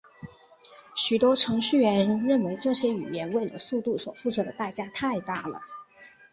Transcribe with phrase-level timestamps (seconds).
[0.95, 5.61] 许多程序员认为这些语言为了速度所付出的代价太大了。